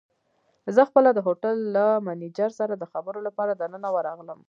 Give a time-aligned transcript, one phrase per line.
[0.75, 4.39] زه خپله د هوټل له مېنېجر سره د خبرو لپاره دننه ورغلم.